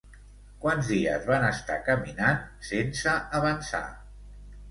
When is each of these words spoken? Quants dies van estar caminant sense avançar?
Quants 0.61 0.87
dies 0.93 1.27
van 1.31 1.43
estar 1.49 1.75
caminant 1.89 2.41
sense 2.69 3.13
avançar? 3.41 3.85